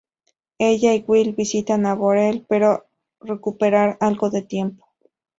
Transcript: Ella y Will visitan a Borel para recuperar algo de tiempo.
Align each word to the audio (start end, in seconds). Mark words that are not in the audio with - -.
Ella 0.57 0.95
y 0.95 1.03
Will 1.07 1.33
visitan 1.35 1.85
a 1.85 1.93
Borel 1.93 2.41
para 2.41 2.83
recuperar 3.19 3.97
algo 3.99 4.31
de 4.31 4.41
tiempo. 4.41 4.87